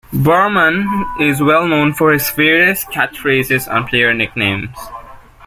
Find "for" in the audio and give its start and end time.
1.93-2.11